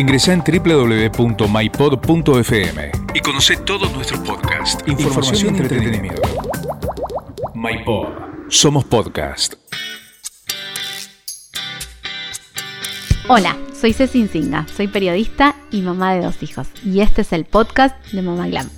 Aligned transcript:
Ingresa 0.00 0.32
en 0.32 0.40
www.mypod.fm 0.40 1.52
y 3.12 3.20
conoce 3.20 3.58
todos 3.58 3.92
nuestros 3.92 4.20
podcasts, 4.20 4.82
información, 4.86 5.56
y 5.56 5.58
entretenimiento. 5.58 6.22
MyPod. 7.54 8.08
Somos 8.48 8.86
podcast. 8.86 9.56
Hola, 13.28 13.58
soy 13.78 13.92
Ceci 13.92 14.26
Singa, 14.26 14.66
soy 14.74 14.88
periodista 14.88 15.54
y 15.70 15.82
mamá 15.82 16.14
de 16.14 16.22
dos 16.22 16.42
hijos. 16.42 16.68
Y 16.82 17.00
este 17.00 17.20
es 17.20 17.34
el 17.34 17.44
podcast 17.44 17.94
de 18.10 18.22
Mamá 18.22 18.48
Glam. 18.48 18.70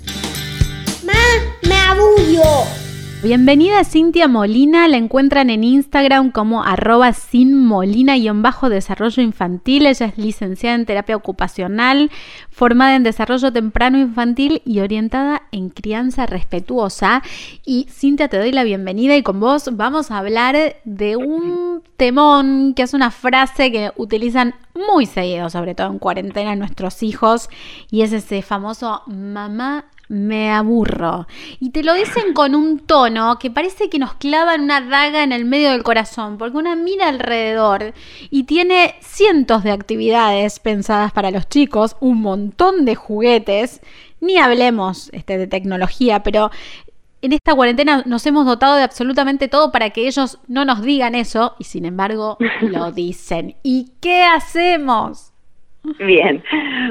¡Ma! 1.05 1.13
¡Me 1.61 1.75
aburro! 1.75 2.82
Bienvenida 3.23 3.83
Cintia 3.85 4.27
Molina, 4.27 4.89
la 4.89 4.97
encuentran 4.97 5.49
en 5.49 5.63
Instagram 5.63 6.31
como 6.31 6.65
arroba 6.65 7.13
sin-molina-desarrollo 7.13 9.23
infantil. 9.23 9.85
Ella 9.85 10.07
es 10.07 10.17
licenciada 10.17 10.75
en 10.75 10.85
terapia 10.85 11.15
ocupacional, 11.15 12.11
formada 12.49 12.97
en 12.97 13.03
desarrollo 13.03 13.53
temprano 13.53 13.97
infantil 13.97 14.61
y 14.65 14.81
orientada 14.81 15.43
en 15.53 15.69
crianza 15.69 16.25
respetuosa. 16.25 17.23
Y 17.65 17.87
Cintia, 17.89 18.27
te 18.27 18.37
doy 18.37 18.51
la 18.51 18.65
bienvenida 18.65 19.15
y 19.15 19.23
con 19.23 19.39
vos 19.39 19.69
vamos 19.71 20.11
a 20.11 20.17
hablar 20.17 20.75
de 20.83 21.15
un 21.15 21.81
temón 21.95 22.73
que 22.73 22.83
es 22.83 22.93
una 22.93 23.09
frase 23.09 23.71
que 23.71 23.93
utilizan 23.95 24.53
muy 24.75 25.05
seguido, 25.05 25.49
sobre 25.49 25.75
todo 25.75 25.87
en 25.87 25.99
cuarentena, 25.99 26.57
nuestros 26.57 27.01
hijos, 27.03 27.47
y 27.89 28.01
es 28.01 28.11
ese 28.11 28.41
famoso 28.41 29.03
mamá 29.07 29.85
me 30.07 30.51
aburro. 30.51 31.27
Y 31.59 31.71
te 31.71 31.83
lo 31.83 31.93
dicen 31.93 32.33
con 32.33 32.55
un 32.55 32.79
tono 32.79 33.37
que 33.39 33.51
parece 33.51 33.89
que 33.89 33.99
nos 33.99 34.13
clavan 34.15 34.61
una 34.61 34.81
daga 34.81 35.23
en 35.23 35.31
el 35.31 35.45
medio 35.45 35.71
del 35.71 35.83
corazón, 35.83 36.37
porque 36.37 36.57
una 36.57 36.75
mira 36.75 37.07
alrededor 37.07 37.93
y 38.29 38.43
tiene 38.43 38.95
cientos 39.01 39.63
de 39.63 39.71
actividades 39.71 40.59
pensadas 40.59 41.11
para 41.11 41.31
los 41.31 41.47
chicos, 41.47 41.95
un 41.99 42.21
montón 42.21 42.85
de 42.85 42.95
juguetes, 42.95 43.81
ni 44.21 44.37
hablemos 44.37 45.09
este, 45.13 45.37
de 45.37 45.47
tecnología, 45.47 46.23
pero 46.23 46.49
en 47.21 47.31
esta 47.31 47.55
cuarentena 47.55 48.03
nos 48.05 48.25
hemos 48.25 48.45
dotado 48.45 48.75
de 48.75 48.83
absolutamente 48.83 49.47
todo 49.47 49.71
para 49.71 49.89
que 49.91 50.07
ellos 50.07 50.39
no 50.47 50.65
nos 50.65 50.81
digan 50.81 51.15
eso 51.15 51.55
y 51.57 51.63
sin 51.63 51.85
embargo 51.85 52.37
lo 52.61 52.91
dicen. 52.91 53.55
¿Y 53.63 53.91
qué 54.01 54.23
hacemos? 54.23 55.32
Bien, 55.99 56.41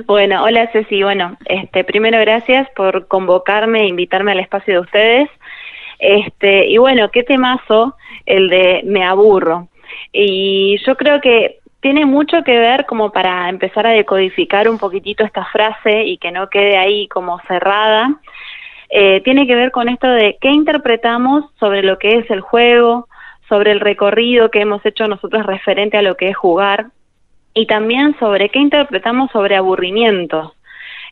bueno, 0.06 0.44
hola 0.44 0.68
Ceci, 0.70 1.02
bueno, 1.02 1.38
este, 1.46 1.82
primero 1.82 2.18
gracias 2.20 2.68
por 2.76 3.08
convocarme 3.08 3.82
e 3.82 3.88
invitarme 3.88 4.32
al 4.32 4.40
espacio 4.40 4.74
de 4.74 4.80
ustedes. 4.80 5.30
Este, 5.98 6.66
y 6.66 6.76
bueno, 6.76 7.10
qué 7.10 7.22
temazo 7.22 7.96
el 8.26 8.50
de 8.50 8.82
me 8.84 9.04
aburro. 9.04 9.68
Y 10.12 10.78
yo 10.84 10.96
creo 10.96 11.20
que 11.20 11.60
tiene 11.80 12.04
mucho 12.04 12.42
que 12.44 12.58
ver 12.58 12.84
como 12.84 13.12
para 13.12 13.48
empezar 13.48 13.86
a 13.86 13.92
decodificar 13.92 14.68
un 14.68 14.78
poquitito 14.78 15.24
esta 15.24 15.46
frase 15.46 16.04
y 16.04 16.18
que 16.18 16.30
no 16.30 16.50
quede 16.50 16.76
ahí 16.76 17.08
como 17.08 17.40
cerrada. 17.48 18.20
Eh, 18.90 19.22
tiene 19.22 19.46
que 19.46 19.54
ver 19.54 19.70
con 19.70 19.88
esto 19.88 20.06
de 20.06 20.36
qué 20.40 20.50
interpretamos 20.50 21.46
sobre 21.58 21.82
lo 21.82 21.98
que 21.98 22.18
es 22.18 22.30
el 22.30 22.40
juego, 22.40 23.08
sobre 23.48 23.72
el 23.72 23.80
recorrido 23.80 24.50
que 24.50 24.60
hemos 24.60 24.84
hecho 24.84 25.08
nosotros 25.08 25.46
referente 25.46 25.96
a 25.96 26.02
lo 26.02 26.16
que 26.16 26.28
es 26.28 26.36
jugar 26.36 26.88
y 27.54 27.66
también 27.66 28.16
sobre 28.18 28.48
qué 28.48 28.58
interpretamos 28.58 29.30
sobre 29.30 29.56
aburrimiento. 29.56 30.54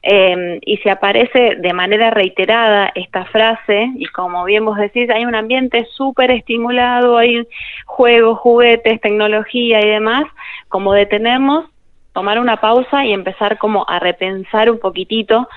Eh, 0.02 0.58
y 0.62 0.78
si 0.78 0.88
aparece 0.88 1.56
de 1.56 1.72
manera 1.74 2.10
reiterada 2.10 2.91
esta 2.94 3.27
frase, 3.27 3.91
y 3.97 4.06
como 4.06 4.44
bien 4.44 4.64
vos 4.64 4.78
decís, 4.78 5.10
hay 5.10 5.27
un 5.27 5.34
ambiente 5.34 5.86
súper 5.92 6.30
estimulado, 6.30 7.19
hay 7.19 7.47
juegos, 7.84 8.38
juguetes, 8.38 9.00
tecnología 9.00 9.80
y 9.80 9.88
demás, 9.88 10.24
como 10.69 10.94
detenernos, 10.94 11.66
tomar 12.14 12.38
una 12.38 12.56
pausa 12.56 13.04
y 13.04 13.12
empezar 13.12 13.58
como 13.58 13.84
a 13.88 13.98
repensar 13.98 14.70
un 14.70 14.78
poquitito 14.78 15.48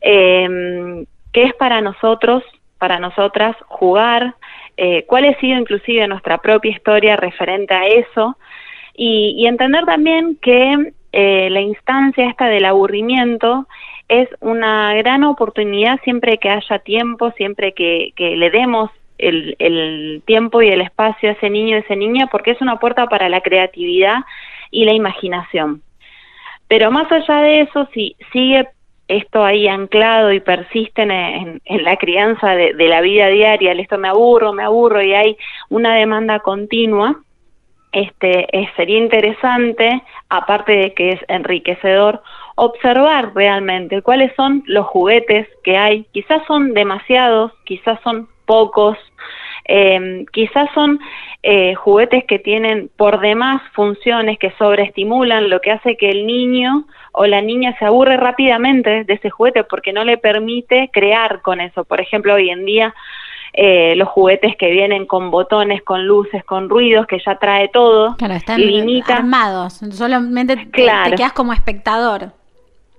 eh, 0.00 1.04
qué 1.32 1.42
es 1.42 1.54
para 1.54 1.80
nosotros, 1.80 2.44
para 2.78 2.98
nosotras 2.98 3.56
jugar, 3.66 4.34
eh, 4.76 5.04
cuál 5.06 5.26
ha 5.26 5.38
sido 5.40 5.58
inclusive 5.58 6.06
nuestra 6.06 6.38
propia 6.38 6.70
historia 6.70 7.16
referente 7.16 7.74
a 7.74 7.86
eso, 7.86 8.36
y, 9.02 9.46
entender 9.46 9.86
también 9.86 10.36
que 10.42 10.92
eh, 11.12 11.48
la 11.48 11.62
instancia 11.62 12.28
esta 12.28 12.48
del 12.48 12.66
aburrimiento 12.66 13.66
es 14.08 14.28
una 14.40 14.92
gran 14.92 15.24
oportunidad 15.24 15.98
siempre 16.04 16.36
que 16.36 16.50
haya 16.50 16.80
tiempo, 16.80 17.30
siempre 17.30 17.72
que, 17.72 18.12
le 18.18 18.50
demos 18.50 18.90
el, 19.16 20.22
tiempo 20.26 20.60
y 20.60 20.68
el 20.68 20.82
espacio 20.82 21.30
a 21.30 21.32
ese 21.32 21.48
niño 21.48 21.76
y 21.76 21.80
esa 21.80 21.94
niña, 21.94 22.26
porque 22.26 22.50
es 22.50 22.60
una 22.60 22.76
puerta 22.76 23.06
para 23.06 23.30
la 23.30 23.40
creatividad 23.40 24.18
y 24.70 24.84
la 24.84 24.92
imaginación. 24.92 25.80
Pero 26.68 26.90
más 26.90 27.10
allá 27.10 27.40
de 27.40 27.62
eso, 27.62 27.88
si 27.94 28.16
sigue 28.34 28.68
esto 29.08 29.42
ahí 29.42 29.66
anclado 29.66 30.30
y 30.30 30.40
persiste 30.40 31.02
en, 31.04 31.62
la 31.64 31.96
crianza 31.96 32.54
de, 32.54 32.74
la 32.74 33.00
vida 33.00 33.28
diaria, 33.28 33.72
esto 33.72 33.96
me 33.96 34.08
aburro, 34.08 34.52
me 34.52 34.62
aburro 34.62 35.02
y 35.02 35.14
hay 35.14 35.38
una 35.70 35.94
demanda 35.94 36.40
continua, 36.40 37.22
este, 37.92 38.46
sería 38.76 38.98
interesante, 38.98 40.02
aparte 40.28 40.72
de 40.72 40.94
que 40.94 41.12
es 41.12 41.20
enriquecedor, 41.28 42.22
observar 42.54 43.32
realmente 43.34 44.02
cuáles 44.02 44.34
son 44.36 44.62
los 44.66 44.86
juguetes 44.86 45.48
que 45.64 45.76
hay. 45.76 46.06
Quizás 46.12 46.42
son 46.46 46.74
demasiados, 46.74 47.52
quizás 47.64 47.98
son 48.02 48.28
pocos, 48.44 48.98
eh, 49.64 50.24
quizás 50.32 50.68
son 50.74 50.98
eh, 51.42 51.74
juguetes 51.74 52.24
que 52.24 52.38
tienen 52.38 52.90
por 52.96 53.20
demás 53.20 53.62
funciones 53.72 54.38
que 54.38 54.52
sobreestimulan, 54.58 55.48
lo 55.48 55.60
que 55.60 55.70
hace 55.70 55.96
que 55.96 56.10
el 56.10 56.26
niño 56.26 56.84
o 57.12 57.26
la 57.26 57.40
niña 57.40 57.76
se 57.78 57.86
aburre 57.86 58.16
rápidamente 58.16 59.04
de 59.04 59.14
ese 59.14 59.30
juguete 59.30 59.64
porque 59.64 59.92
no 59.92 60.04
le 60.04 60.18
permite 60.18 60.90
crear 60.92 61.40
con 61.42 61.60
eso. 61.60 61.84
Por 61.84 62.00
ejemplo, 62.00 62.34
hoy 62.34 62.50
en 62.50 62.64
día 62.64 62.94
eh, 63.52 63.94
los 63.96 64.08
juguetes 64.08 64.56
que 64.56 64.70
vienen 64.70 65.06
con 65.06 65.30
botones, 65.30 65.82
con 65.82 66.06
luces, 66.06 66.44
con 66.44 66.68
ruidos, 66.68 67.06
que 67.06 67.18
ya 67.24 67.36
trae 67.36 67.68
todo. 67.68 68.16
Claro, 68.16 68.34
están 68.34 68.60
armados, 69.08 69.80
solamente 69.92 70.56
te, 70.56 70.64
te 70.66 71.14
quedas 71.16 71.32
como 71.32 71.52
espectador. 71.52 72.32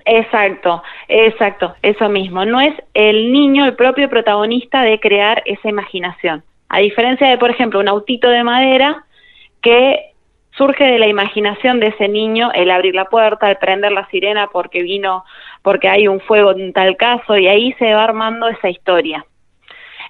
Exacto, 0.06 0.84
exacto, 1.08 1.76
eso 1.82 2.10
mismo. 2.10 2.46
No 2.46 2.60
es 2.60 2.74
el 2.94 3.32
niño 3.32 3.66
el 3.66 3.76
propio 3.76 4.10
protagonista 4.10 4.82
de 4.82 5.00
crear 5.00 5.44
esa 5.46 5.70
imaginación. 5.70 6.44
A 6.70 6.80
diferencia 6.80 7.28
de, 7.28 7.38
por 7.38 7.52
ejemplo, 7.52 7.80
un 7.80 7.88
autito 7.88 8.30
de 8.30 8.44
madera 8.44 9.06
que 9.62 10.12
surge 10.58 10.84
de 10.84 11.00
la 11.00 11.08
imaginación 11.08 11.80
de 11.80 11.88
ese 11.88 12.08
niño 12.08 12.52
el 12.54 12.72
abrir 12.72 12.96
la 12.96 13.06
puerta, 13.06 13.50
el 13.50 13.58
prender 13.58 13.92
la 13.92 14.08
sirena 14.10 14.48
porque 14.48 14.84
vino, 14.84 15.24
porque 15.62 15.88
hay 15.88 16.08
un 16.08 16.20
fuego 16.20 16.52
en 16.52 16.74
tal 16.74 16.98
caso, 16.98 17.38
y 17.38 17.48
ahí 17.48 17.74
se 17.74 17.94
va 17.94 18.04
armando 18.04 18.48
esa 18.48 18.70
historia. 18.70 19.26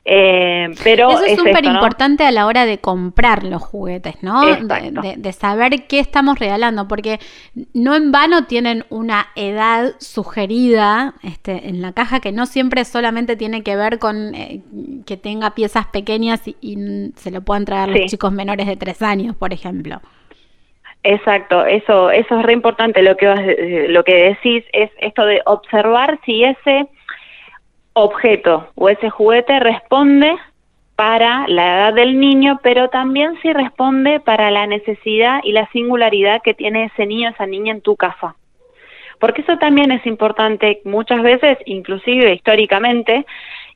Eh, 0.04 0.68
pero 0.84 1.12
Eso 1.12 1.26
es 1.26 1.38
súper 1.38 1.64
importante 1.64 2.24
a 2.24 2.32
la 2.32 2.48
hora 2.48 2.66
de 2.66 2.80
comprar 2.80 3.44
los 3.44 3.62
juguetes, 3.62 4.24
¿no? 4.24 4.42
De, 4.56 5.32
saber 5.34 5.86
qué 5.88 6.00
estamos 6.00 6.40
regalando, 6.40 6.88
porque 6.88 7.20
no 7.74 7.96
en 7.96 8.12
vano 8.12 8.46
tienen 8.46 8.84
una 8.90 9.28
edad 9.36 9.94
sugerida 10.00 11.14
este, 11.22 11.70
en 11.70 11.82
la 11.82 11.94
caja 11.94 12.20
que 12.20 12.32
no 12.32 12.48
siempre 12.48 12.84
solamente 12.84 13.36
tiene 13.36 13.62
que 13.62 13.76
ver 13.76 14.00
con 14.00 14.34
eh, 14.34 14.62
que 15.06 15.18
tenga 15.18 15.54
piezas 15.54 15.86
pequeñas 15.88 16.42
y, 16.48 17.12
se 17.16 17.30
lo 17.30 17.42
puedan 17.42 17.66
traer 17.66 17.90
los 17.90 18.10
chicos 18.10 18.32
menores 18.32 18.66
de 18.66 18.78
tres 18.78 19.02
años, 19.04 19.36
por 19.36 19.54
ejemplo. 19.54 20.02
Exacto, 21.04 21.66
eso, 21.66 22.12
eso 22.12 22.40
es 22.40 22.46
re 22.46 22.54
importante 22.54 23.02
lo 23.02 23.18
que, 23.18 23.26
eh, 23.26 23.88
lo 23.90 24.04
que 24.04 24.16
decís, 24.16 24.64
es 24.72 24.92
esto 25.00 25.26
de 25.26 25.42
observar 25.46 26.20
si 26.26 26.44
ese 26.44 26.88
objeto 27.94 28.70
o 28.76 28.90
ese 28.90 29.10
juguete 29.10 29.60
responde 29.60 30.36
para 30.96 31.48
la 31.48 31.78
edad 31.78 31.94
del 31.94 32.20
niño, 32.20 32.60
pero 32.62 32.90
también 32.90 33.40
si 33.42 33.52
responde 33.54 34.20
para 34.20 34.52
la 34.52 34.68
necesidad 34.68 35.42
y 35.44 35.52
la 35.52 35.68
singularidad 35.72 36.42
que 36.44 36.54
tiene 36.54 36.86
ese 36.86 37.06
niño, 37.06 37.30
esa 37.30 37.48
niña 37.48 37.74
en 37.74 37.82
tu 37.82 37.96
casa. 37.96 38.36
Porque 39.20 39.42
eso 39.42 39.58
también 39.58 39.92
es 39.92 40.06
importante 40.06 40.82
muchas 40.86 41.22
veces, 41.22 41.58
inclusive 41.66 42.34
históricamente 42.34 43.26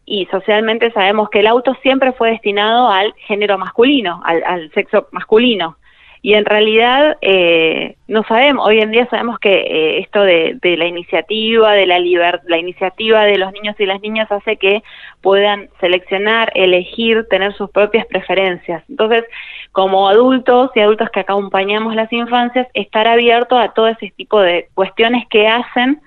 y 0.06 0.28
socialmente 0.28 0.92
sabemos 0.92 1.30
que 1.30 1.40
el 1.40 1.48
auto 1.48 1.76
siempre 1.82 2.12
fue 2.12 2.32
destinado 2.32 2.90
al 2.90 3.14
género 3.16 3.58
masculino, 3.58 4.22
al, 4.24 4.44
al 4.44 4.72
sexo 4.74 5.08
masculino 5.12 5.78
y 6.26 6.34
en 6.34 6.44
realidad 6.44 7.18
eh, 7.22 7.98
no 8.08 8.24
sabemos, 8.24 8.66
hoy 8.66 8.80
en 8.80 8.90
día 8.90 9.08
sabemos 9.12 9.38
que 9.38 9.54
eh, 9.54 10.00
esto 10.00 10.22
de, 10.22 10.58
la 10.76 10.88
iniciativa, 10.88 11.74
de 11.74 11.86
la, 11.86 12.00
la 12.00 12.58
iniciativa 12.58 13.26
de 13.26 13.38
los 13.38 13.54
niños 13.54 13.76
y 13.78 13.86
las 13.86 14.02
niñas 14.02 14.32
hace 14.32 14.58
que 14.58 14.82
puedan 15.22 15.70
seleccionar, 15.80 16.52
elegir, 16.56 17.28
tener 17.30 17.54
sus 17.54 17.70
propias 17.70 18.08
preferencias. 18.08 18.84
Entonces, 18.90 19.24
como 19.72 20.10
adultos 20.10 20.72
y 20.74 20.80
adultos 20.80 21.12
que 21.12 21.20
acompañamos 21.20 21.94
las 21.94 22.12
infancias, 22.12 22.68
estar 22.74 23.08
abierto 23.08 23.56
a 23.56 23.76
todo 23.76 23.88
ese 23.90 24.12
tipo 24.18 24.42
de 24.42 24.70
cuestiones 24.74 25.28
que 25.30 25.48
hacen 25.48 26.02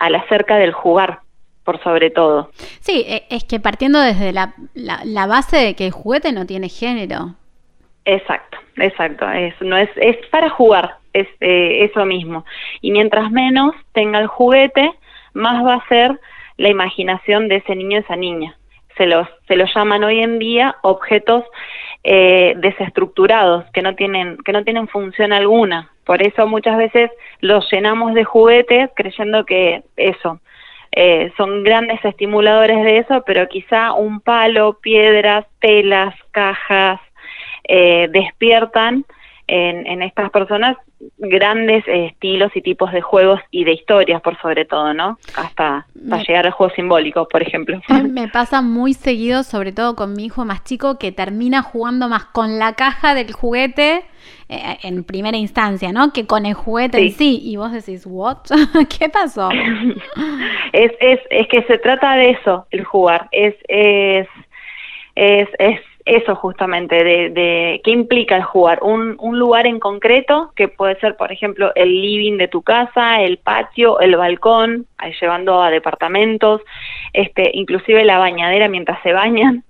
a 0.00 0.10
la 0.10 0.26
cerca 0.26 0.56
del 0.56 0.72
jugar 0.72 1.20
por 1.62 1.80
sobre 1.84 2.10
todo. 2.10 2.50
Sí, 2.80 3.04
e, 3.06 3.24
es 3.30 3.44
que 3.44 3.60
partiendo 3.60 4.00
desde 4.00 4.32
la, 4.32 4.52
la 4.74 5.26
base 5.28 5.58
de 5.58 5.74
que 5.76 5.86
el 5.86 5.92
juguete 5.92 6.32
no 6.32 6.44
tiene 6.44 6.68
género, 6.68 7.36
Exacto, 8.10 8.58
exacto. 8.76 9.30
Es, 9.30 9.54
no 9.60 9.76
es, 9.76 9.88
es 9.94 10.16
para 10.32 10.50
jugar, 10.50 10.96
es 11.12 11.28
eh, 11.38 11.84
eso 11.84 12.04
mismo. 12.04 12.44
Y 12.80 12.90
mientras 12.90 13.30
menos 13.30 13.72
tenga 13.92 14.18
el 14.18 14.26
juguete, 14.26 14.92
más 15.32 15.64
va 15.64 15.74
a 15.74 15.88
ser 15.88 16.18
la 16.56 16.68
imaginación 16.68 17.46
de 17.46 17.56
ese 17.56 17.76
niño 17.76 17.98
esa 17.98 18.16
niña. 18.16 18.56
Se 18.96 19.06
los, 19.06 19.28
se 19.46 19.54
los 19.54 19.72
llaman 19.72 20.02
hoy 20.02 20.18
en 20.20 20.40
día 20.40 20.74
objetos 20.82 21.44
eh, 22.02 22.54
desestructurados, 22.56 23.64
que 23.72 23.80
no, 23.80 23.94
tienen, 23.94 24.38
que 24.38 24.52
no 24.52 24.64
tienen 24.64 24.88
función 24.88 25.32
alguna. 25.32 25.92
Por 26.04 26.20
eso 26.20 26.48
muchas 26.48 26.78
veces 26.78 27.12
los 27.38 27.70
llenamos 27.70 28.14
de 28.14 28.24
juguetes 28.24 28.90
creyendo 28.96 29.46
que 29.46 29.84
eso, 29.96 30.40
eh, 30.90 31.32
son 31.36 31.62
grandes 31.62 32.04
estimuladores 32.04 32.82
de 32.82 32.98
eso, 32.98 33.22
pero 33.24 33.46
quizá 33.48 33.92
un 33.92 34.20
palo, 34.20 34.80
piedras, 34.80 35.46
telas, 35.60 36.12
cajas, 36.32 37.00
eh, 37.64 38.08
despiertan 38.10 39.04
en, 39.50 40.02
estas 40.02 40.30
personas 40.30 40.76
grandes 41.18 41.82
estilos 41.86 42.54
y 42.54 42.62
tipos 42.62 42.92
de 42.92 43.00
juegos 43.00 43.40
y 43.50 43.64
de 43.64 43.72
historias 43.72 44.20
por 44.20 44.40
sobre 44.40 44.64
todo, 44.64 44.94
¿no? 44.94 45.18
Hasta, 45.36 45.86
llegar 46.26 46.46
al 46.46 46.52
juego 46.52 46.72
simbólico, 46.74 47.26
por 47.26 47.42
ejemplo. 47.42 47.80
Me 48.10 48.28
pasa 48.28 48.62
muy 48.62 48.94
seguido, 48.94 49.42
sobre 49.42 49.72
todo 49.72 49.96
con 49.96 50.12
mi 50.12 50.26
hijo 50.26 50.44
más 50.44 50.62
chico, 50.62 50.98
que 50.98 51.10
termina 51.10 51.62
jugando 51.62 52.08
más 52.08 52.26
con 52.26 52.58
la 52.58 52.74
caja 52.74 53.14
del 53.14 53.32
juguete 53.32 54.04
eh, 54.48 54.78
en 54.82 55.04
primera 55.04 55.36
instancia, 55.36 55.92
¿no? 55.92 56.12
Que 56.12 56.26
con 56.26 56.46
el 56.46 56.54
juguete 56.54 56.98
en 56.98 57.10
sí. 57.10 57.40
Y 57.42 57.56
vos 57.56 57.72
decís, 57.72 58.04
¿what? 58.06 58.38
¿Qué 58.98 59.08
pasó? 59.08 59.50
es, 60.72 60.92
es, 61.00 61.20
es 61.30 61.48
que 61.48 61.62
se 61.64 61.78
trata 61.78 62.14
de 62.14 62.30
eso, 62.30 62.66
el 62.70 62.84
jugar. 62.84 63.28
Es, 63.32 63.54
es, 63.68 64.28
es, 65.16 65.48
es 65.58 65.80
eso 66.16 66.34
justamente, 66.34 67.04
de, 67.04 67.30
de 67.30 67.80
qué 67.84 67.90
implica 67.90 68.36
el 68.36 68.42
jugar. 68.42 68.80
Un, 68.82 69.16
un 69.18 69.38
lugar 69.38 69.66
en 69.66 69.78
concreto, 69.78 70.52
que 70.56 70.68
puede 70.68 70.98
ser, 71.00 71.16
por 71.16 71.30
ejemplo, 71.30 71.72
el 71.74 72.02
living 72.02 72.36
de 72.36 72.48
tu 72.48 72.62
casa, 72.62 73.22
el 73.22 73.38
patio, 73.38 74.00
el 74.00 74.16
balcón, 74.16 74.86
llevando 75.20 75.62
a 75.62 75.70
departamentos, 75.70 76.62
este, 77.12 77.50
inclusive 77.54 78.04
la 78.04 78.18
bañadera 78.18 78.68
mientras 78.68 79.00
se 79.02 79.12
bañan, 79.12 79.64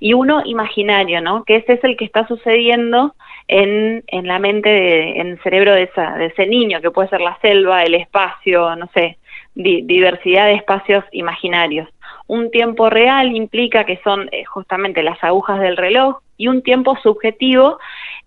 y 0.00 0.14
uno 0.14 0.42
imaginario, 0.44 1.20
¿no? 1.20 1.44
Que 1.44 1.56
ese 1.56 1.74
es 1.74 1.84
el 1.84 1.96
que 1.96 2.04
está 2.04 2.26
sucediendo 2.26 3.14
en, 3.48 4.02
en 4.06 4.26
la 4.26 4.38
mente, 4.38 4.68
de, 4.68 5.20
en 5.20 5.26
el 5.28 5.42
cerebro 5.42 5.74
de, 5.74 5.84
esa, 5.84 6.16
de 6.16 6.26
ese 6.26 6.46
niño, 6.46 6.80
que 6.80 6.90
puede 6.90 7.08
ser 7.08 7.20
la 7.20 7.38
selva, 7.40 7.84
el 7.84 7.94
espacio, 7.94 8.74
no 8.76 8.88
sé, 8.94 9.18
diversidad 9.54 10.46
de 10.46 10.54
espacios 10.54 11.04
imaginarios. 11.12 11.88
Un 12.32 12.50
tiempo 12.50 12.88
real 12.88 13.36
implica 13.36 13.84
que 13.84 14.00
son 14.02 14.30
eh, 14.32 14.46
justamente 14.46 15.02
las 15.02 15.22
agujas 15.22 15.60
del 15.60 15.76
reloj 15.76 16.20
y 16.38 16.48
un 16.48 16.62
tiempo 16.62 16.96
subjetivo 17.02 17.78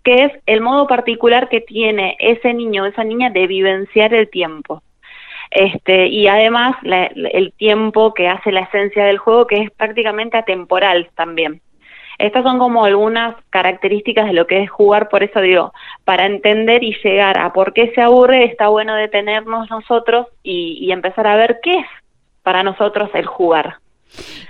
que 0.04 0.26
es 0.26 0.32
el 0.46 0.62
modo 0.62 0.86
particular 0.86 1.50
que 1.50 1.60
tiene 1.60 2.16
ese 2.20 2.54
niño 2.54 2.84
o 2.84 2.86
esa 2.86 3.04
niña 3.04 3.32
de 3.32 3.48
vivenciar 3.48 4.14
el 4.14 4.30
tiempo. 4.30 4.84
Este, 5.50 6.06
y 6.06 6.28
además 6.28 6.76
el 6.84 7.52
tiempo 7.54 8.14
que 8.14 8.28
hace 8.28 8.52
la 8.52 8.60
esencia 8.60 9.06
del 9.06 9.18
juego, 9.18 9.48
que 9.48 9.64
es 9.64 9.72
prácticamente 9.72 10.38
atemporal 10.38 11.10
también. 11.16 11.62
Estas 12.20 12.44
son 12.44 12.60
como 12.60 12.86
algunas 12.86 13.36
características 13.50 14.28
de 14.28 14.34
lo 14.34 14.46
que 14.46 14.62
es 14.62 14.70
jugar, 14.70 15.10
por 15.10 15.24
eso 15.24 15.42
digo, 15.42 15.74
para 16.04 16.28
entender 16.28 16.84
y 16.84 16.96
llegar 17.04 17.40
a 17.40 17.54
por 17.54 17.74
qué 17.74 17.92
se 17.96 18.04
aburre, 18.04 18.44
está 18.44 18.68
bueno 18.68 18.94
detenernos 18.94 19.68
nosotros 19.72 20.28
y, 20.44 20.78
y 20.80 20.92
empezar 20.92 21.26
a 21.26 21.38
ver 21.38 21.60
qué 21.64 21.80
es 21.80 21.88
para 22.44 22.62
nosotros 22.62 23.10
el 23.16 23.26
jugar. 23.26 23.78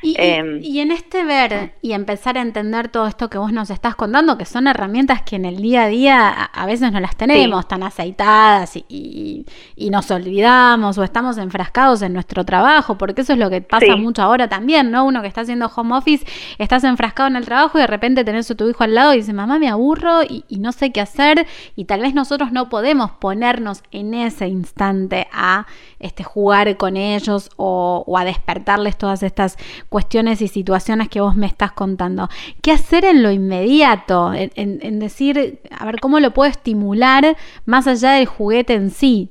Em, 0.02 0.60
y, 0.62 0.80
en 0.80 0.92
este 0.92 1.24
ver 1.24 1.74
y 1.82 1.94
empezar 1.94 2.38
a 2.38 2.42
entender 2.42 2.90
todo 2.90 3.08
esto 3.08 3.30
que 3.30 3.38
vos 3.38 3.52
nos 3.52 3.70
estás 3.70 3.96
contando, 3.96 4.38
que 4.38 4.46
son 4.46 4.68
herramientas 4.68 5.24
que 5.24 5.36
en 5.36 5.46
el 5.46 5.58
día 5.58 5.84
a 5.84 5.88
día 5.88 6.30
a, 6.30 6.66
veces 6.66 6.92
no 6.92 7.00
las 7.00 7.16
tenemos 7.16 7.68
tan 7.68 7.82
aceitadas 7.82 8.76
y, 8.76 9.46
nos 9.90 10.12
olvidamos 10.12 10.98
o 10.98 11.04
estamos 11.04 11.38
enfrascados 11.38 12.02
en 12.02 12.12
nuestro 12.14 12.44
trabajo, 12.44 12.98
porque 12.98 13.22
eso 13.22 13.34
es 13.34 13.40
lo 13.40 13.50
que 13.50 13.62
pasa 13.62 13.96
mucho 13.96 14.22
ahora 14.22 14.50
también, 14.50 14.92
¿no? 14.92 15.06
Uno 15.06 15.22
que 15.22 15.28
está 15.28 15.42
haciendo 15.42 15.72
home 15.74 15.96
office, 15.96 16.26
estás 16.58 16.84
enfrascado 16.84 17.30
en 17.30 17.38
el 17.38 17.46
trabajo 17.46 17.78
y 17.78 17.82
de 17.82 17.88
repente 17.88 18.26
tenés 18.26 18.52
a 18.52 18.56
tu 18.56 18.68
hijo 18.68 18.84
al 18.84 18.94
lado 18.94 19.14
y 19.14 19.18
dice, 19.18 19.32
mamá, 19.32 19.58
me 19.58 19.70
aburro 19.70 20.22
y, 20.24 20.44
no 20.60 20.72
sé 20.72 20.92
qué 20.92 21.02
hacer 21.02 21.46
y 21.76 21.86
tal 21.86 22.02
vez 22.02 22.14
nosotros 22.14 22.52
no 22.52 22.70
podemos 22.70 23.12
ponernos 23.12 23.84
en 23.92 24.14
ese 24.14 24.48
instante 24.48 25.28
a 25.32 25.68
este, 26.00 26.24
jugar 26.24 26.76
con 26.78 26.98
ellos 26.98 27.52
o 27.56 28.16
a 28.18 28.26
despertarles 28.26 28.98
todas 28.98 29.24
estas 29.24 29.45
cuestiones 29.90 30.42
y 30.42 30.48
situaciones 30.48 31.10
que 31.10 31.22
vos 31.22 31.36
me 31.36 31.46
estás 31.46 31.72
contando. 31.72 32.28
¿Qué 32.62 32.72
hacer 32.72 33.06
en 33.06 33.24
lo 33.24 33.32
inmediato? 33.32 34.32
En, 34.34 35.00
decir, 35.00 35.60
a 35.72 35.86
ver, 35.86 36.00
¿cómo 36.00 36.20
lo 36.20 36.32
puedo 36.32 36.50
estimular 36.50 37.36
más 37.66 37.88
allá 37.88 38.12
del 38.14 38.26
juguete 38.26 38.74
en 38.74 38.90
sí? 38.90 39.30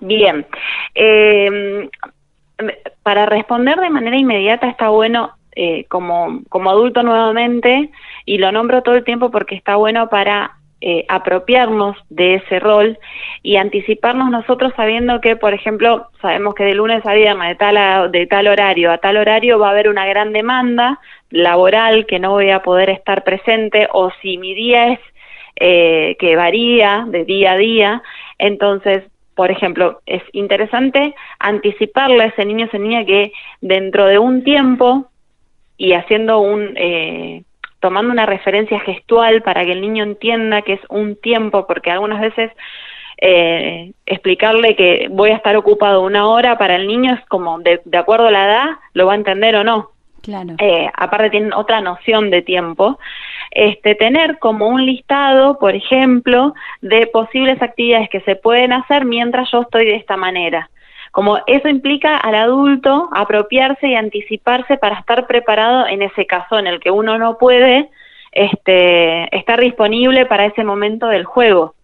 Bien. 0.00 0.46
Em, 0.94 1.88
para 3.02 3.26
responder 3.26 3.78
de 3.78 3.90
manera 3.90 4.16
inmediata 4.16 4.68
está 4.68 4.88
bueno 4.88 5.32
eh, 5.54 5.84
como, 5.88 6.42
como 6.48 6.70
adulto 6.70 7.02
nuevamente, 7.02 7.90
y 8.24 8.38
lo 8.38 8.52
nombro 8.52 8.82
todo 8.82 8.94
el 8.94 9.04
tiempo 9.04 9.30
porque 9.30 9.54
está 9.54 9.76
bueno 9.76 10.08
para 10.08 10.56
eh, 10.84 11.04
apropiarnos 11.08 11.96
de 12.10 12.34
ese 12.34 12.58
rol 12.58 12.98
y 13.40 13.54
anticiparnos 13.54 14.30
nosotros 14.30 14.72
sabiendo 14.74 15.20
que, 15.20 15.36
por 15.36 15.54
ejemplo, 15.54 16.08
sabemos 16.20 16.56
que 16.56 16.64
de 16.64 16.74
lunes 16.74 17.06
a 17.06 17.14
viernes, 17.14 17.50
de 17.50 17.54
tal, 17.54 18.10
de 18.10 18.26
tal 18.26 18.48
horario 18.48 18.90
a 18.90 18.98
tal 18.98 19.16
horario 19.16 19.60
va 19.60 19.68
a 19.68 19.70
haber 19.70 19.88
una 19.88 20.06
gran 20.06 20.32
demanda 20.32 20.98
laboral 21.30 22.04
que 22.06 22.18
no 22.18 22.30
voy 22.30 22.50
a 22.50 22.64
poder 22.64 22.90
estar 22.90 23.22
presente 23.22 23.88
o 23.92 24.10
si 24.20 24.38
mi 24.38 24.54
día 24.54 24.88
es 24.88 24.98
eh, 25.54 26.16
que 26.18 26.34
varía 26.34 27.04
de 27.06 27.24
día 27.24 27.52
a 27.52 27.56
día, 27.56 28.02
entonces 28.38 29.04
por 29.36 29.52
ejemplo, 29.52 30.00
es 30.04 30.22
interesante 30.32 31.14
anticiparle 31.38 32.24
a 32.24 32.26
ese 32.26 32.44
niño, 32.44 32.64
a 32.64 32.68
esa 32.68 32.78
niña 32.78 33.04
que 33.04 33.32
dentro 33.60 34.06
de 34.06 34.18
un 34.18 34.42
tiempo 34.42 35.06
y 35.76 35.92
haciendo 35.92 36.40
un, 36.40 36.74
eh, 36.76 37.44
tomando 37.82 38.12
una 38.12 38.24
referencia 38.24 38.80
gestual 38.80 39.42
para 39.42 39.64
que 39.64 39.72
el 39.72 39.80
niño 39.80 40.04
entienda 40.04 40.62
que 40.62 40.74
es 40.74 40.80
un 40.88 41.16
tiempo, 41.16 41.66
porque 41.66 41.90
algunas 41.90 42.20
veces 42.20 42.52
eh, 43.18 43.92
explicarle 44.06 44.76
que 44.76 45.08
voy 45.10 45.30
a 45.30 45.36
estar 45.36 45.56
ocupado 45.56 46.02
una 46.02 46.26
hora 46.28 46.56
para 46.56 46.76
el 46.76 46.86
niño 46.86 47.12
es 47.12 47.20
como, 47.26 47.58
de, 47.58 47.80
acuerdo 47.98 48.28
a 48.28 48.30
la 48.30 48.44
edad, 48.46 48.66
lo 48.94 49.06
va 49.06 49.12
a 49.12 49.16
entender 49.16 49.56
o 49.56 49.64
no. 49.64 49.90
Claro. 50.22 50.54
Eh, 50.58 50.88
aparte 50.94 51.30
tienen 51.30 51.52
otra 51.52 51.80
noción 51.80 52.30
de 52.30 52.42
tiempo. 52.42 53.00
Este, 53.50 53.96
tener 53.96 54.38
como 54.38 54.68
un 54.68 54.86
listado, 54.86 55.58
por 55.58 55.74
ejemplo, 55.74 56.54
de 56.80 57.08
posibles 57.08 57.60
actividades 57.60 58.08
que 58.08 58.20
se 58.20 58.36
pueden 58.36 58.72
hacer 58.72 59.04
mientras 59.04 59.50
yo 59.50 59.62
estoy 59.62 59.86
de 59.86 59.96
esta 59.96 60.16
manera. 60.16 60.70
Como 61.12 61.38
eso 61.46 61.68
implica 61.68 62.16
al 62.16 62.34
adulto 62.34 63.10
apropiarse 63.12 63.86
y 63.86 63.94
anticiparse 63.94 64.78
para 64.78 64.98
estar 64.98 65.26
preparado 65.26 65.86
en 65.86 66.00
ese 66.00 66.26
caso 66.26 66.58
en 66.58 66.66
el 66.66 66.80
que 66.80 66.90
uno 66.90 67.18
no 67.18 67.36
puede 67.36 67.90
este, 68.32 69.36
estar 69.36 69.60
disponible 69.60 70.24
para 70.24 70.46
ese 70.46 70.64
momento 70.64 71.08
del 71.08 71.24
juego 71.24 71.74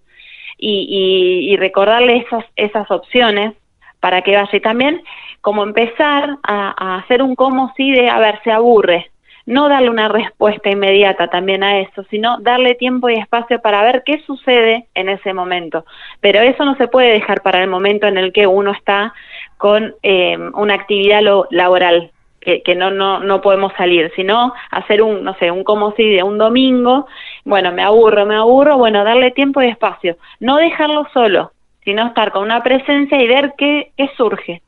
y, 0.56 1.54
recordarle 1.58 2.26
esas, 2.56 2.90
opciones 2.90 3.54
para 4.00 4.22
que 4.22 4.34
vaya. 4.34 4.48
Y 4.50 4.60
también 4.60 5.02
como 5.42 5.62
empezar 5.62 6.38
a, 6.42 6.74
a 6.76 6.98
hacer 7.00 7.22
un 7.22 7.36
como 7.36 7.72
si 7.76 7.92
de, 7.92 8.08
a 8.08 8.18
ver, 8.18 8.40
se 8.42 8.50
aburre, 8.50 9.10
no 9.48 9.70
darle 9.70 9.88
una 9.88 10.08
respuesta 10.08 10.68
inmediata 10.68 11.28
también 11.28 11.64
a 11.64 11.80
eso, 11.80 12.04
sino 12.10 12.36
darle 12.40 12.74
tiempo 12.74 13.08
y 13.08 13.14
espacio 13.14 13.62
para 13.62 13.82
ver 13.82 14.02
qué 14.04 14.20
sucede 14.26 14.88
en 14.94 15.08
ese 15.08 15.32
momento. 15.32 15.86
Pero 16.20 16.40
eso 16.40 16.66
no 16.66 16.76
se 16.76 16.86
puede 16.86 17.12
dejar 17.12 17.40
para 17.40 17.62
el 17.62 17.70
momento 17.70 18.06
en 18.06 18.18
el 18.18 18.30
que 18.34 18.46
uno 18.46 18.72
está 18.72 19.14
con 19.56 19.94
eh, 20.02 20.36
una 20.52 20.74
actividad 20.74 21.22
laboral 21.50 22.10
que, 22.42 22.62
que, 22.62 22.74
no, 22.74 22.90
no, 22.90 23.20
no 23.20 23.40
podemos 23.40 23.72
salir, 23.78 24.12
sino 24.14 24.52
hacer 24.70 25.00
un, 25.00 25.24
no 25.24 25.34
sé, 25.38 25.50
un 25.50 25.64
como 25.64 25.92
si 25.92 26.06
de 26.10 26.22
un 26.22 26.36
domingo, 26.36 27.06
bueno, 27.46 27.72
me 27.72 27.82
aburro, 27.82 28.26
me 28.26 28.34
aburro, 28.34 28.76
bueno, 28.76 29.02
darle 29.02 29.30
tiempo 29.30 29.62
y 29.62 29.68
espacio, 29.68 30.18
no 30.40 30.58
dejarlo 30.58 31.08
solo, 31.14 31.52
sino 31.84 32.06
estar 32.06 32.32
con 32.32 32.42
una 32.42 32.62
presencia 32.62 33.18
y 33.18 33.26
ver 33.26 33.54
qué, 33.56 33.92
qué 33.96 34.10
surge. 34.14 34.60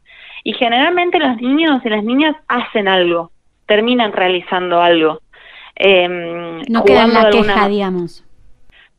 Y 0.42 0.54
generalmente 0.54 1.18
los 1.18 1.36
niños 1.36 1.84
y 1.84 1.90
las 1.90 2.02
niñas 2.02 2.34
hacen 2.48 2.88
algo, 2.88 3.30
terminan 3.70 4.10
realizando 4.12 4.82
algo. 4.82 5.20
Eh, 5.76 6.08
no 6.68 6.84
queda 6.84 7.06
la 7.06 7.30
queja, 7.30 7.68
digamos. 7.68 8.24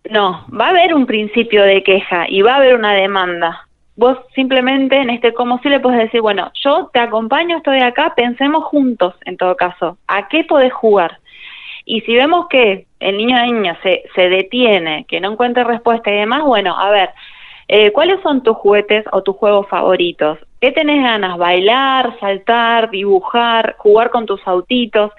No, 0.09 0.45
va 0.49 0.67
a 0.67 0.69
haber 0.69 0.93
un 0.93 1.05
principio 1.05 1.63
de 1.63 1.83
queja 1.83 2.25
y 2.29 2.41
va 2.41 2.53
a 2.53 2.57
haber 2.59 2.75
una 2.75 2.93
demanda. 2.93 3.67
Vos 3.97 4.17
simplemente 4.33 4.95
en 4.95 5.09
este 5.09 5.33
como 5.33 5.59
si 5.59 5.67
le 5.67 5.81
puedes 5.81 5.99
decir, 5.99 6.21
bueno, 6.21 6.53
yo 6.63 6.89
te 6.93 6.99
acompaño, 6.99 7.57
estoy 7.57 7.81
acá, 7.81 8.13
pensemos 8.15 8.63
juntos 8.63 9.13
en 9.25 9.35
todo 9.35 9.57
caso, 9.57 9.97
¿a 10.07 10.29
qué 10.29 10.45
podés 10.45 10.71
jugar? 10.71 11.19
Y 11.83 11.99
si 12.01 12.15
vemos 12.15 12.47
que 12.47 12.87
el 13.01 13.17
niño 13.17 13.35
o 13.41 13.45
niña 13.45 13.77
se, 13.83 14.03
se 14.15 14.29
detiene, 14.29 15.05
que 15.05 15.19
no 15.19 15.33
encuentra 15.33 15.65
respuesta 15.65 16.09
y 16.09 16.15
demás, 16.15 16.43
bueno, 16.43 16.79
a 16.79 16.89
ver, 16.91 17.09
eh, 17.67 17.91
¿cuáles 17.91 18.21
son 18.21 18.41
tus 18.41 18.55
juguetes 18.55 19.03
o 19.11 19.21
tus 19.21 19.35
juegos 19.35 19.67
favoritos? 19.67 20.39
¿Qué 20.61 20.71
tenés 20.71 21.03
ganas? 21.03 21.37
Bailar, 21.37 22.17
saltar, 22.19 22.91
dibujar, 22.91 23.75
jugar 23.79 24.11
con 24.11 24.27
tus 24.27 24.39
autitos, 24.47 25.11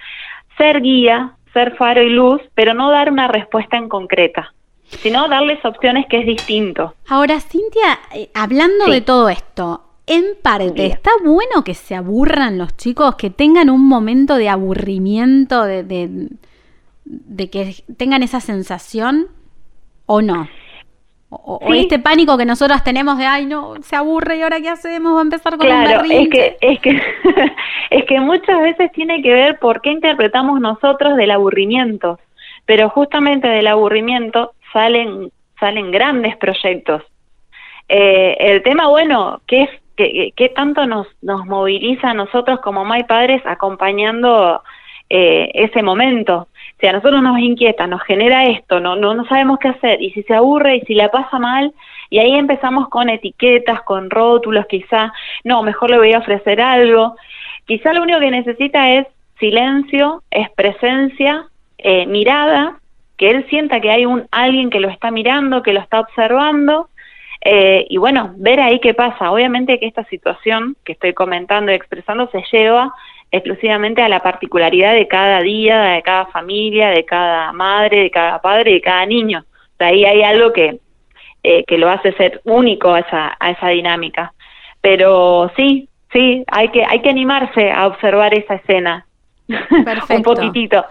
ser 0.56 0.80
guía, 0.80 1.32
ser 1.52 1.76
faro 1.76 2.00
y 2.00 2.10
luz, 2.10 2.40
pero 2.54 2.74
no 2.74 2.90
dar 2.90 3.10
una 3.10 3.26
respuesta 3.28 3.76
en 3.76 3.88
concreta. 3.88 4.54
sino 4.84 5.26
darles 5.26 5.64
opciones 5.64 6.06
que 6.06 6.20
es 6.20 6.26
distinto. 6.26 6.94
Ahora, 7.08 7.40
Cintia, 7.40 7.98
eh, 8.14 8.30
hablando 8.34 8.86
de 8.86 9.00
todo 9.00 9.30
esto, 9.30 9.82
en 10.06 10.36
parte, 10.42 10.86
¿está 10.86 11.10
bueno 11.24 11.64
que 11.64 11.74
se 11.74 11.94
aburran 11.94 12.58
los 12.58 12.76
chicos, 12.76 13.14
que 13.14 13.30
tengan 13.30 13.70
un 13.70 13.88
momento 13.88 14.36
de 14.36 14.48
aburrimiento, 14.50 15.64
de, 15.64 15.82
de, 17.04 17.50
que 17.50 17.82
tengan 17.96 18.22
esa 18.22 18.40
sensación 18.40 19.28
o 20.06 20.20
no? 20.20 20.46
O, 21.34 21.72
este 21.72 21.98
pánico 21.98 22.36
que 22.36 22.44
nosotros 22.44 22.84
tenemos 22.84 23.16
de, 23.16 23.24
ay, 23.24 23.46
no, 23.46 23.74
se 23.82 23.96
aburre 23.96 24.36
y 24.36 24.42
ahora 24.42 24.60
qué 24.60 24.68
hacemos, 24.68 25.14
va 25.14 25.20
a 25.20 25.22
empezar 25.22 25.56
con 25.56 25.66
claro, 25.66 26.02
un 26.04 26.12
es 26.12 26.28
que, 26.28 26.58
es 26.60 26.78
que, 26.80 27.00
es 27.90 28.04
que 28.04 28.20
muchas 28.20 28.60
veces 28.60 28.92
tiene 28.92 29.22
que 29.22 29.32
ver 29.32 29.58
por 29.58 29.80
qué 29.80 29.92
interpretamos 29.92 30.60
nosotros 30.60 31.16
del 31.16 31.30
aburrimiento, 31.30 32.20
pero 32.66 32.90
justamente 32.90 33.48
del 33.48 33.66
aburrimiento 33.66 34.52
salen, 34.74 35.32
salen 35.58 35.90
grandes 35.90 36.36
proyectos. 36.36 37.02
Eh, 37.88 38.36
el 38.38 38.62
tema, 38.62 38.88
bueno, 38.88 39.40
¿qué, 39.46 39.62
es, 39.62 39.70
qué, 40.36 40.48
tanto 40.54 40.86
nos, 40.86 41.06
nos 41.22 41.46
moviliza 41.46 42.10
a 42.10 42.14
nosotros 42.14 42.60
como 42.60 42.84
May 42.84 43.04
Padres 43.04 43.40
acompañando 43.46 44.62
eh, 45.08 45.50
ese 45.54 45.82
momento? 45.82 46.48
Si 46.82 46.88
a 46.88 46.92
nosotros 46.92 47.22
nos 47.22 47.38
inquieta, 47.38 47.86
nos 47.86 48.02
genera 48.02 48.46
esto, 48.46 48.80
no, 48.80 48.96
no, 48.96 49.14
no 49.14 49.24
sabemos 49.26 49.60
qué 49.60 49.68
hacer, 49.68 50.02
y 50.02 50.10
si 50.10 50.24
se 50.24 50.34
aburre 50.34 50.78
y 50.78 50.80
si 50.80 50.94
la 50.94 51.12
pasa 51.12 51.38
mal, 51.38 51.72
y 52.10 52.18
ahí 52.18 52.34
empezamos 52.34 52.88
con 52.88 53.08
etiquetas, 53.08 53.82
con 53.82 54.10
rótulos, 54.10 54.66
quizá, 54.66 55.12
no, 55.44 55.62
mejor 55.62 55.90
le 55.90 55.98
voy 55.98 56.12
a 56.12 56.18
ofrecer 56.18 56.60
algo. 56.60 57.14
Quizá 57.66 57.92
lo 57.92 58.02
único 58.02 58.18
que 58.18 58.32
necesita 58.32 58.90
es 58.90 59.06
silencio, 59.38 60.24
es 60.28 60.50
presencia, 60.50 61.46
eh, 61.78 62.04
mirada 62.06 62.80
que 63.16 63.30
él 63.30 63.46
sienta 63.48 63.80
que 63.80 63.92
hay 63.92 64.04
un 64.04 64.26
alguien 64.32 64.68
que 64.68 64.80
lo 64.80 64.88
está 64.88 65.12
mirando, 65.12 65.62
que 65.62 65.72
lo 65.72 65.78
está 65.78 66.00
observando, 66.00 66.88
eh, 67.44 67.86
y 67.88 67.96
bueno, 67.96 68.32
ver 68.38 68.58
ahí 68.58 68.80
qué 68.80 68.92
pasa. 68.92 69.30
Obviamente 69.30 69.78
que 69.78 69.86
esta 69.86 70.02
situación 70.06 70.74
que 70.84 70.94
estoy 70.94 71.14
comentando 71.14 71.70
y 71.70 71.76
expresando 71.76 72.28
se 72.32 72.42
lleva 72.50 72.92
exclusivamente 73.32 74.02
a 74.02 74.08
la 74.10 74.20
particularidad 74.20 74.92
de 74.92 75.08
cada 75.08 75.40
día, 75.40 75.80
de 75.80 76.02
cada 76.02 76.26
familia, 76.26 76.90
de 76.90 77.04
cada 77.06 77.52
madre, 77.52 78.02
de 78.02 78.10
cada 78.10 78.40
padre, 78.40 78.74
de 78.74 78.80
cada 78.82 79.06
niño. 79.06 79.44
De 79.78 79.86
ahí 79.86 80.04
hay 80.04 80.22
algo 80.22 80.52
que, 80.52 80.78
eh, 81.42 81.64
que 81.64 81.78
lo 81.78 81.88
hace 81.88 82.12
ser 82.12 82.42
único 82.44 82.92
a 82.92 83.00
esa, 83.00 83.36
a 83.40 83.50
esa 83.50 83.68
dinámica. 83.68 84.34
Pero 84.82 85.50
sí, 85.56 85.88
sí, 86.12 86.44
hay 86.46 86.68
que, 86.68 86.84
hay 86.84 87.00
que 87.00 87.08
animarse 87.08 87.72
a 87.72 87.86
observar 87.86 88.34
esa 88.34 88.56
escena, 88.56 89.06
Perfecto. 89.84 90.14
un 90.14 90.22
poquitito. 90.22 90.84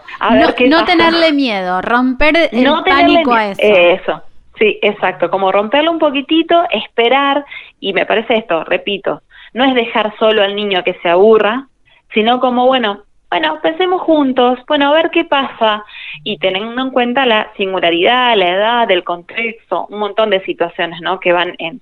no, 0.68 0.84
tenerle 0.84 1.32
miedo, 1.34 1.80
romper 1.82 2.50
el 2.52 2.68
pánico 2.84 3.34
a 3.34 3.50
eso. 3.50 3.62
Eso, 3.62 4.24
sí, 4.58 4.80
exacto. 4.82 5.30
Como 5.30 5.52
romperlo 5.52 5.92
un 5.92 6.00
poquitito, 6.00 6.64
esperar, 6.72 7.46
y 7.80 7.94
me 7.94 8.08
parece 8.08 8.36
esto, 8.36 8.64
repito, 8.64 9.22
no 9.54 9.64
es 9.64 9.76
dejar 9.76 10.14
solo 10.18 10.42
al 10.42 10.56
niño 10.56 10.84
que 10.84 10.96
se 11.02 11.10
aburra, 11.10 11.68
sino 12.14 12.40
como, 12.40 12.66
bueno, 12.66 13.04
bueno, 13.30 13.60
pensemos 13.62 14.02
juntos, 14.02 14.60
bueno, 14.68 14.90
a 14.90 14.94
ver 14.94 15.10
qué 15.10 15.24
pasa, 15.24 15.86
y 16.24 16.38
teniendo 16.38 16.82
en 16.82 16.92
cuenta 16.92 17.26
la 17.26 17.50
singularidad, 17.56 18.36
la 18.36 18.50
edad, 18.50 18.92
el 18.92 19.06
contexto, 19.06 19.88
un 19.90 20.00
montón 20.00 20.32
de 20.32 20.44
situaciones, 20.44 21.00
¿no? 21.02 21.20
Que 21.20 21.32
van 21.32 21.56
en, 21.58 21.82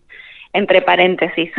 entre 0.54 0.84
paréntesis. 0.84 1.52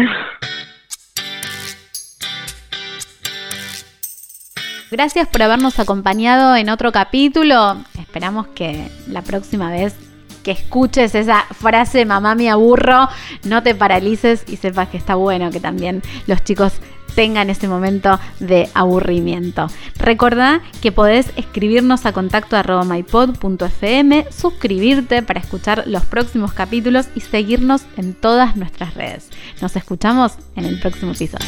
Gracias 4.93 5.29
por 5.29 5.43
habernos 5.43 5.79
acompañado 5.79 6.57
en 6.57 6.69
otro 6.69 6.91
capítulo. 6.91 7.77
Esperamos 7.99 8.49
que 8.49 8.89
la 9.09 9.23
próxima 9.23 9.71
vez 9.71 10.10
que 10.43 10.53
escuches 10.53 11.15
esa 11.15 11.45
frase 11.53 12.05
mamá 12.05 12.35
me 12.35 12.51
aburro, 12.51 13.09
no 13.45 13.63
te 13.63 13.75
paralices 13.75 14.45
y 14.47 14.57
sepas 14.57 14.89
que 14.89 14.97
está 14.97 15.15
bueno 15.15 15.51
que 15.51 15.61
también 15.61 16.03
los 16.27 16.43
chicos 16.45 16.81
tengan 17.15 17.51
ese 17.51 17.69
momento 17.69 18.19
de 18.39 18.69
aburrimiento. 18.75 19.67
Recordá 19.97 20.61
que 20.81 20.93
podés 20.93 21.33
escribirnos 21.37 22.07
a 22.07 22.13
contacto 22.13 22.57
arroba 22.57 22.85
mypod.fm, 22.85 24.27
suscribirte 24.31 25.23
para 25.23 25.41
escuchar 25.41 25.85
los 25.87 26.05
próximos 26.05 26.53
capítulos 26.53 27.09
y 27.15 27.21
seguirnos 27.21 27.83
en 27.97 28.15
todas 28.15 28.57
nuestras 28.57 28.95
redes. 28.95 29.29
Nos 29.61 29.77
escuchamos 29.77 30.35
en 30.57 30.65
el 30.65 30.81
próximo 30.81 31.13
episodio. 31.13 31.47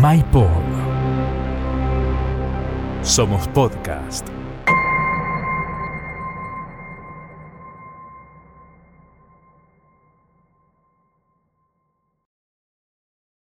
MyPod. 0.00 0.87
Somos 3.08 3.48
podcast. 3.54 4.37